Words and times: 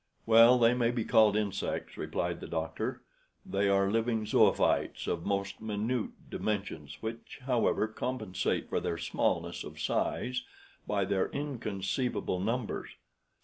"Well, 0.25 0.57
they 0.57 0.73
may 0.73 0.89
be 0.89 1.05
called 1.05 1.35
insects," 1.35 1.95
replied 1.95 2.39
the 2.39 2.47
doctor; 2.47 3.03
"they 3.45 3.69
are 3.69 3.91
living 3.91 4.25
zoophytes 4.25 5.05
of 5.05 5.27
most 5.27 5.61
minute 5.61 6.09
dimensions, 6.27 6.97
which, 7.03 7.37
however, 7.45 7.87
compensate 7.87 8.67
for 8.67 8.79
their 8.79 8.97
smallness 8.97 9.63
of 9.63 9.79
size 9.79 10.41
by 10.87 11.05
their 11.05 11.29
inconceivable 11.29 12.39
numbers. 12.39 12.95